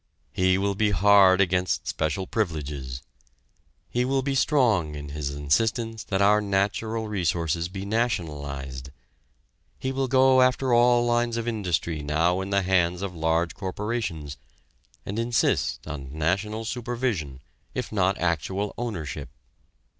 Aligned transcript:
He 0.31 0.57
will 0.57 0.73
be 0.73 0.89
hard 0.89 1.39
against 1.39 1.87
special 1.87 2.25
privileges. 2.25 3.03
He 3.87 4.03
will 4.03 4.23
be 4.23 4.33
strong 4.33 4.95
in 4.95 5.09
his 5.09 5.29
insistence 5.29 6.03
that 6.05 6.23
our 6.23 6.41
natural 6.41 7.07
resources 7.07 7.69
be 7.69 7.85
nationalized. 7.85 8.89
He 9.77 9.91
will 9.91 10.07
go 10.07 10.41
after 10.41 10.73
all 10.73 11.05
lines 11.05 11.37
of 11.37 11.47
industry 11.47 12.01
now 12.01 12.41
in 12.41 12.49
the 12.49 12.63
hands 12.63 13.03
of 13.03 13.13
large 13.15 13.53
corporations, 13.53 14.37
and 15.05 15.19
insist 15.19 15.85
on 15.87 16.09
national 16.11 16.65
supervision 16.65 17.39
if 17.75 17.91
not 17.91 18.17
actual 18.17 18.73
ownership. 18.79 19.29